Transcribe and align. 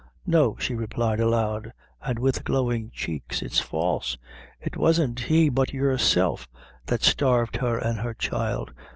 "No," 0.25 0.55
she 0.59 0.73
replied 0.73 1.19
aloud, 1.19 1.73
and 2.01 2.17
with 2.17 2.43
glowing 2.43 2.89
cheeks; 2.89 3.43
"it's 3.43 3.59
false 3.59 4.17
it 4.59 4.75
wasn't 4.75 5.19
he 5.19 5.47
but 5.47 5.73
yourself 5.73 6.47
that 6.87 7.03
starved 7.03 7.57
her 7.57 7.77
and 7.77 7.99
her 7.99 8.15
child. 8.15 8.73